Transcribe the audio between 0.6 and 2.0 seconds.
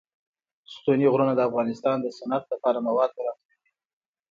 ستوني غرونه د افغانستان